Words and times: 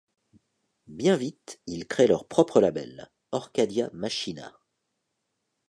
Bien 0.87 1.15
vite, 1.15 1.61
ils 1.67 1.85
créent 1.87 2.07
leur 2.07 2.27
propre 2.27 2.59
label, 2.59 3.11
Orcadia 3.31 3.91
Machina. 3.93 4.51